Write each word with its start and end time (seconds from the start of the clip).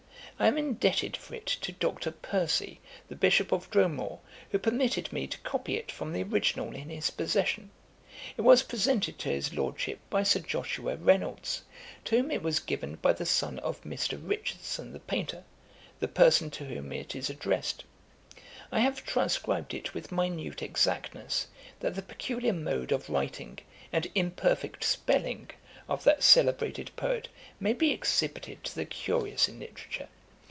I 0.39 0.47
am 0.47 0.57
indebted 0.57 1.15
for 1.15 1.35
it 1.35 1.45
to 1.45 1.71
Dr. 1.71 2.09
Percy, 2.09 2.79
the 3.09 3.15
Bishop 3.15 3.51
of 3.51 3.69
Dromore, 3.69 4.21
who 4.51 4.57
permitted 4.57 5.13
me 5.13 5.27
to 5.27 5.37
copy 5.41 5.77
it 5.77 5.91
from 5.91 6.13
the 6.13 6.23
original 6.23 6.75
in 6.75 6.89
his 6.89 7.11
possession. 7.11 7.69
It 8.35 8.41
was 8.41 8.63
presented 8.63 9.19
to 9.19 9.29
his 9.29 9.53
Lordship 9.53 9.99
by 10.09 10.23
Sir 10.23 10.39
Joshua 10.39 10.95
Reynolds, 10.95 11.61
to 12.05 12.17
whom 12.17 12.31
it 12.31 12.41
was 12.41 12.57
given 12.57 12.95
by 12.95 13.13
the 13.13 13.25
son 13.27 13.59
of 13.59 13.83
Mr. 13.83 14.19
Richardson 14.19 14.93
the 14.93 14.99
painter, 14.99 15.43
the 15.99 16.07
person 16.07 16.49
to 16.49 16.65
whom 16.65 16.91
it 16.91 17.15
is 17.15 17.29
addressed. 17.29 17.83
I 18.71 18.79
have 18.79 19.05
transcribed 19.05 19.75
it 19.75 19.93
with 19.93 20.11
minute 20.11 20.63
exactness, 20.63 21.49
that 21.81 21.93
the 21.93 22.01
peculiar 22.01 22.53
mode 22.53 22.91
of 22.91 23.11
writing, 23.11 23.59
and 23.93 24.07
imperfect 24.15 24.83
spelling 24.83 25.51
of 25.87 26.03
that 26.03 26.23
celebrated 26.23 26.89
poet, 26.95 27.27
may 27.59 27.73
be 27.73 27.91
exhibited 27.91 28.63
to 28.63 28.73
the 28.73 28.85
curious 28.85 29.47
in 29.47 29.59
literature. 29.59 30.07